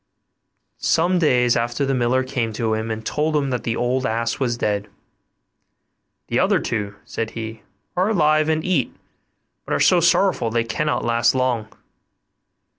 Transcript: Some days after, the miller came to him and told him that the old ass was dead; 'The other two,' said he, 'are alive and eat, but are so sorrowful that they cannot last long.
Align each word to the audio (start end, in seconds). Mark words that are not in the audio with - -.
Some 0.79 1.19
days 1.19 1.55
after, 1.55 1.85
the 1.85 1.93
miller 1.93 2.23
came 2.23 2.53
to 2.53 2.73
him 2.73 2.89
and 2.89 3.05
told 3.05 3.35
him 3.35 3.51
that 3.51 3.61
the 3.63 3.75
old 3.75 4.03
ass 4.03 4.39
was 4.39 4.57
dead; 4.57 4.87
'The 6.25 6.39
other 6.39 6.57
two,' 6.57 6.95
said 7.05 7.29
he, 7.37 7.61
'are 7.95 8.09
alive 8.09 8.49
and 8.49 8.65
eat, 8.65 8.95
but 9.63 9.75
are 9.75 9.79
so 9.79 9.99
sorrowful 9.99 10.49
that 10.49 10.55
they 10.55 10.63
cannot 10.63 11.05
last 11.05 11.35
long. 11.35 11.67